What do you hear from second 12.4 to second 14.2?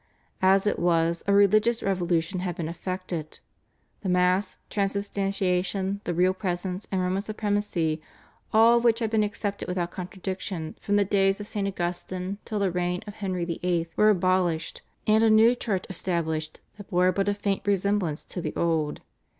till the reign of Henry VIII., were